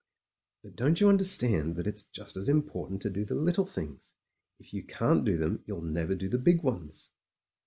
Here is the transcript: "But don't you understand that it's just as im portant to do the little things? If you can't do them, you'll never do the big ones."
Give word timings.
"But 0.63 0.75
don't 0.75 0.99
you 0.99 1.09
understand 1.09 1.75
that 1.75 1.85
it's 1.85 2.01
just 2.01 2.35
as 2.35 2.49
im 2.49 2.63
portant 2.63 3.03
to 3.03 3.11
do 3.11 3.23
the 3.23 3.35
little 3.35 3.67
things? 3.67 4.15
If 4.57 4.73
you 4.73 4.83
can't 4.83 5.23
do 5.25 5.37
them, 5.37 5.63
you'll 5.67 5.83
never 5.83 6.15
do 6.15 6.27
the 6.27 6.39
big 6.39 6.63
ones." 6.63 7.11